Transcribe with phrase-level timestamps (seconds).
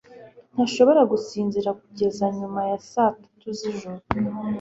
[0.53, 4.01] ntashobora gusinzira kugeza nyuma ya saa tatu zijoro